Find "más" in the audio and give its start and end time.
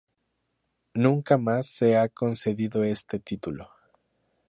1.37-1.67